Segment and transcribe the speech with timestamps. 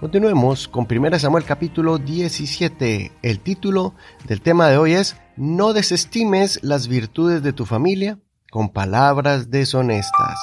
[0.00, 3.12] Continuemos con 1 Samuel capítulo 17.
[3.20, 3.94] El título
[4.26, 8.18] del tema de hoy es No desestimes las virtudes de tu familia
[8.50, 10.38] con palabras deshonestas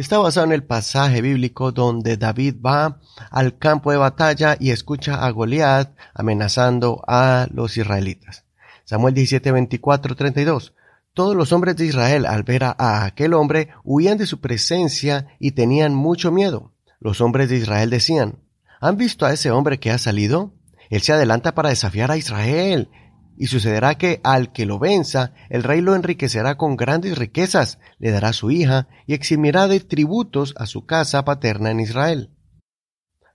[0.00, 3.00] está basado en el pasaje bíblico donde David va
[3.30, 8.46] al campo de batalla y escucha a Goliat amenazando a los israelitas.
[8.84, 10.74] Samuel 17, 24, 32.
[11.14, 15.52] Todos los hombres de Israel al ver a aquel hombre huían de su presencia y
[15.52, 16.72] tenían mucho miedo.
[17.00, 18.38] Los hombres de Israel decían,
[18.80, 20.54] ¿han visto a ese hombre que ha salido?
[20.88, 22.88] Él se adelanta para desafiar a Israel
[23.36, 28.10] y sucederá que al que lo venza, el rey lo enriquecerá con grandes riquezas, le
[28.10, 32.30] dará su hija y eximirá de tributos a su casa paterna en Israel.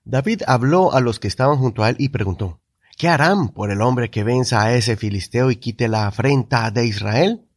[0.06, 2.62] David habló a los que estaban junto a él y preguntó,
[2.98, 6.88] ¿Qué harán por el hombre que venza a ese filisteo y quite la afrenta de
[6.88, 7.48] Israel?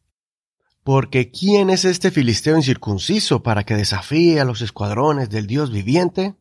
[0.83, 6.35] Porque ¿quién es este filisteo incircunciso para que desafíe a los escuadrones del Dios viviente?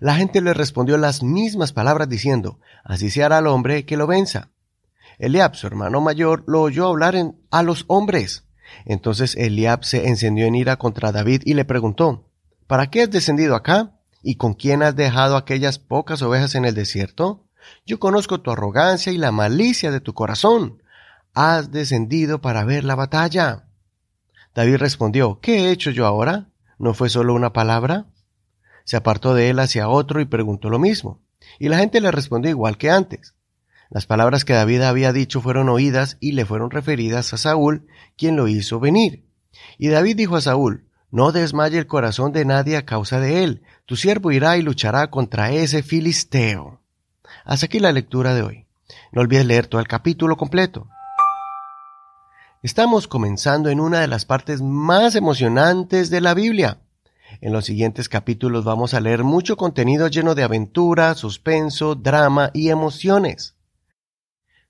[0.00, 4.06] La gente le respondió las mismas palabras diciendo, Así se hará al hombre que lo
[4.06, 4.50] venza.
[5.18, 7.14] Eliab, su hermano mayor, lo oyó hablar
[7.50, 8.44] a los hombres.
[8.84, 12.28] Entonces Eliab se encendió en ira contra David y le preguntó,
[12.66, 13.98] ¿Para qué has descendido acá?
[14.22, 17.44] ¿Y con quién has dejado aquellas pocas ovejas en el desierto?
[17.84, 20.82] Yo conozco tu arrogancia y la malicia de tu corazón.
[21.34, 23.68] Has descendido para ver la batalla.
[24.54, 26.48] David respondió, ¿qué he hecho yo ahora?
[26.78, 28.06] ¿No fue solo una palabra?
[28.84, 31.20] Se apartó de él hacia otro y preguntó lo mismo.
[31.58, 33.34] Y la gente le respondió igual que antes.
[33.92, 38.36] Las palabras que David había dicho fueron oídas y le fueron referidas a Saúl, quien
[38.36, 39.26] lo hizo venir.
[39.76, 43.62] Y David dijo a Saúl, No desmaye el corazón de nadie a causa de él,
[43.84, 46.80] tu siervo irá y luchará contra ese filisteo.
[47.44, 48.66] Hasta aquí la lectura de hoy.
[49.12, 50.88] No olvides leer todo el capítulo completo.
[52.62, 56.78] Estamos comenzando en una de las partes más emocionantes de la Biblia.
[57.42, 62.70] En los siguientes capítulos vamos a leer mucho contenido lleno de aventura, suspenso, drama y
[62.70, 63.54] emociones.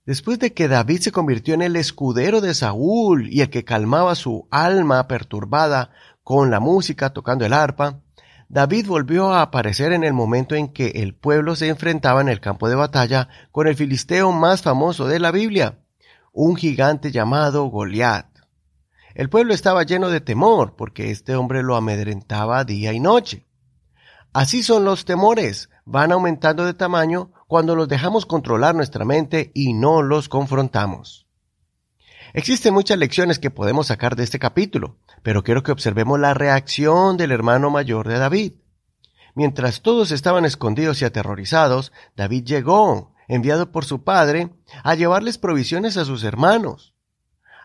[0.05, 4.17] Después de que David se convirtió en el escudero de Saúl y el que calmaba
[4.17, 5.93] su alma perturbada
[6.25, 8.01] con la música tocando el arpa,
[8.49, 12.41] David volvió a aparecer en el momento en que el pueblo se enfrentaba en el
[12.41, 15.79] campo de batalla con el filisteo más famoso de la Biblia,
[16.33, 18.27] un gigante llamado Goliat.
[19.15, 23.47] El pueblo estaba lleno de temor porque este hombre lo amedrentaba día y noche.
[24.32, 29.75] Así son los temores, van aumentando de tamaño cuando los dejamos controlar nuestra mente y
[29.75, 31.26] no los confrontamos.
[32.32, 37.19] Existen muchas lecciones que podemos sacar de este capítulo, pero quiero que observemos la reacción
[37.19, 38.53] del hermano mayor de David.
[39.34, 44.49] Mientras todos estaban escondidos y aterrorizados, David llegó, enviado por su padre,
[44.82, 46.94] a llevarles provisiones a sus hermanos.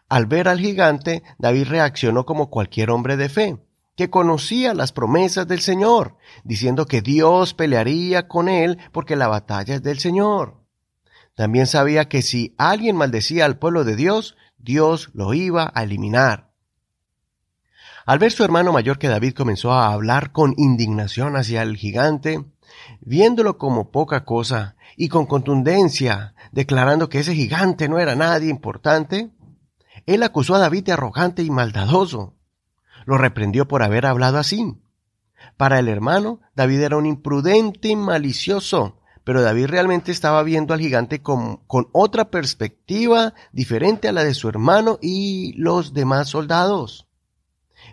[0.10, 3.67] Al ver al gigante, David reaccionó como cualquier hombre de fe
[3.98, 9.74] que conocía las promesas del Señor, diciendo que Dios pelearía con él porque la batalla
[9.74, 10.64] es del Señor.
[11.36, 16.52] También sabía que si alguien maldecía al pueblo de Dios, Dios lo iba a eliminar.
[18.06, 22.46] Al ver su hermano mayor que David comenzó a hablar con indignación hacia el gigante,
[23.02, 29.32] viéndolo como poca cosa y con contundencia, declarando que ese gigante no era nadie importante,
[30.06, 32.37] él acusó a David de arrogante y maldadoso
[33.08, 34.76] lo reprendió por haber hablado así.
[35.56, 40.82] Para el hermano, David era un imprudente y malicioso, pero David realmente estaba viendo al
[40.82, 47.08] gigante con, con, otra perspectiva diferente a la de su hermano y los demás soldados.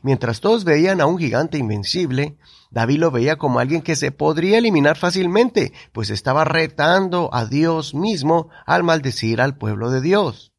[0.03, 2.37] Mientras todos veían a un gigante invencible,
[2.73, 7.94] David lo veía como alguien que se podría eliminar fácilmente, pues estaba retando a Dios
[7.94, 10.54] mismo al maldecir al pueblo de Dios.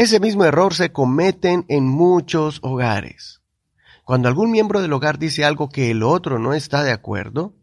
[0.00, 3.42] Ese mismo error se cometen en muchos hogares.
[4.06, 7.54] Cuando algún miembro del hogar dice algo que el otro no está de acuerdo,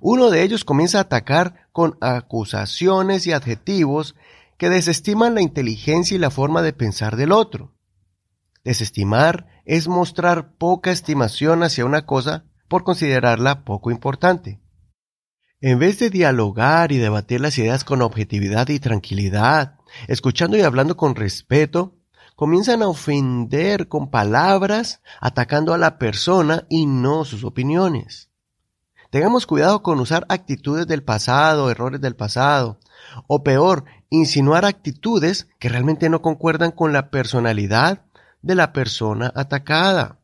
[0.00, 4.14] uno de ellos comienza a atacar con acusaciones y adjetivos
[4.56, 7.74] que desestiman la inteligencia y la forma de pensar del otro.
[8.64, 14.58] Desestimar es mostrar poca estimación hacia una cosa por considerarla poco importante.
[15.60, 19.76] En vez de dialogar y debatir las ideas con objetividad y tranquilidad,
[20.08, 21.94] escuchando y hablando con respeto,
[22.36, 28.30] comienzan a ofender con palabras, atacando a la persona y no sus opiniones.
[29.10, 32.80] Tengamos cuidado con usar actitudes del pasado, errores del pasado,
[33.28, 38.06] o peor, insinuar actitudes que realmente no concuerdan con la personalidad
[38.42, 40.18] de la persona atacada.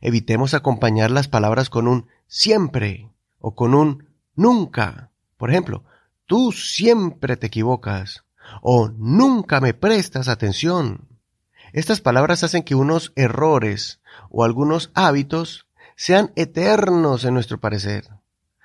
[0.00, 5.10] Evitemos acompañar las palabras con un siempre o con un nunca.
[5.38, 5.84] Por ejemplo,
[6.26, 8.24] tú siempre te equivocas
[8.60, 11.08] o nunca me prestas atención.
[11.72, 14.00] Estas palabras hacen que unos errores
[14.30, 15.66] o algunos hábitos
[15.96, 18.08] sean eternos en nuestro parecer.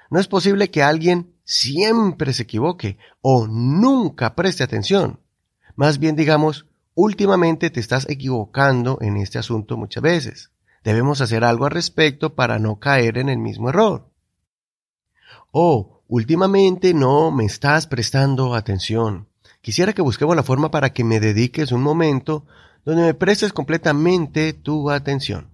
[0.09, 5.19] No es posible que alguien siempre se equivoque o nunca preste atención.
[5.75, 6.65] Más bien digamos,
[6.95, 10.51] últimamente te estás equivocando en este asunto muchas veces.
[10.83, 14.09] Debemos hacer algo al respecto para no caer en el mismo error.
[15.51, 19.26] O últimamente no me estás prestando atención.
[19.61, 22.45] Quisiera que busquemos la forma para que me dediques un momento
[22.85, 25.49] donde me prestes completamente tu atención.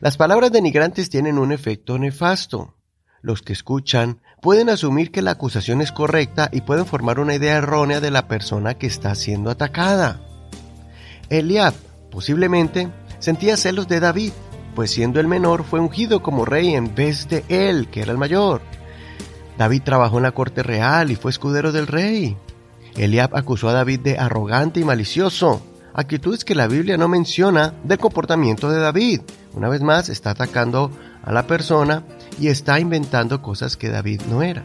[0.00, 2.76] Las palabras denigrantes tienen un efecto nefasto.
[3.22, 7.56] Los que escuchan pueden asumir que la acusación es correcta y pueden formar una idea
[7.56, 10.20] errónea de la persona que está siendo atacada.
[11.30, 11.74] Eliab,
[12.10, 14.32] posiblemente, sentía celos de David,
[14.74, 18.18] pues siendo el menor fue ungido como rey en vez de él, que era el
[18.18, 18.60] mayor.
[19.56, 22.36] David trabajó en la corte real y fue escudero del rey.
[22.96, 25.62] Eliab acusó a David de arrogante y malicioso,
[25.94, 29.20] actitudes que la Biblia no menciona del comportamiento de David.
[29.54, 30.90] Una vez más, está atacando
[31.22, 32.04] a la persona
[32.38, 34.64] y está inventando cosas que David no era.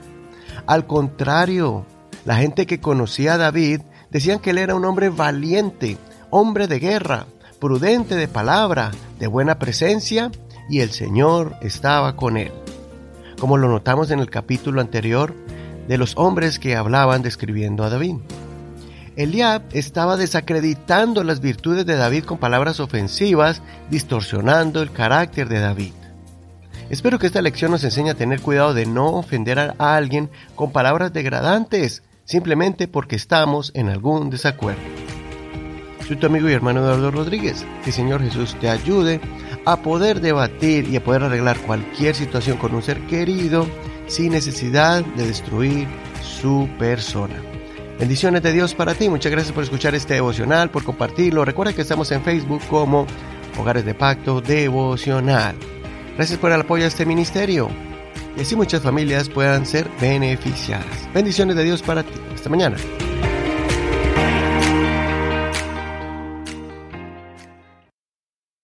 [0.68, 1.86] Al contrario,
[2.26, 3.82] la gente que conocía a David
[4.12, 5.98] decían que él era un hombre valiente,
[6.30, 7.26] hombre de guerra,
[7.60, 10.32] prudente de palabra, de buena presencia,
[10.70, 12.52] y el Señor estaba con él.
[13.40, 15.34] Como lo notamos en el capítulo anterior
[15.90, 18.18] de los hombres que hablaban describiendo a David.
[19.16, 25.94] Eliab estaba desacreditando las virtudes de David con palabras ofensivas, distorsionando el carácter de David.
[26.92, 30.72] Espero que esta lección nos enseñe a tener cuidado de no ofender a alguien con
[30.72, 34.82] palabras degradantes, simplemente porque estamos en algún desacuerdo.
[36.08, 37.66] Soy tu amigo y hermano Eduardo Rodríguez.
[37.84, 39.20] Que el Señor Jesús te ayude
[39.66, 43.66] a poder debatir y a poder arreglar cualquier situación con un ser querido
[44.10, 45.88] sin necesidad de destruir
[46.22, 47.42] su persona.
[47.98, 49.08] Bendiciones de Dios para ti.
[49.10, 51.46] Muchas gracias por escuchar este devocional, por compartirlo.
[51.46, 53.06] Recuerda que estamos en Facebook como
[53.58, 55.56] Hogares de Pacto Devocional.
[56.16, 57.70] Gracias por el apoyo a este ministerio
[58.38, 61.10] y así muchas familias puedan ser beneficiadas.
[61.14, 62.14] Bendiciones de Dios para ti.
[62.34, 62.78] Hasta mañana.